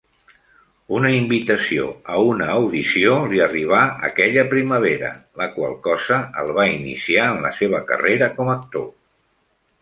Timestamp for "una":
0.99-1.09, 2.29-2.47